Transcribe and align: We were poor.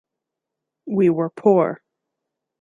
We 0.87 1.11
were 1.11 1.29
poor. 1.29 1.83